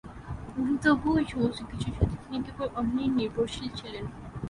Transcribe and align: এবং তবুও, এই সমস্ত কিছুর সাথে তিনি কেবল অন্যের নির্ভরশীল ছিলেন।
এবং 0.49 0.73
তবুও, 0.83 1.15
এই 1.21 1.27
সমস্ত 1.31 1.59
কিছুর 1.69 1.93
সাথে 1.97 2.15
তিনি 2.21 2.37
কেবল 2.45 2.67
অন্যের 2.79 3.11
নির্ভরশীল 3.17 3.69
ছিলেন। 3.79 4.05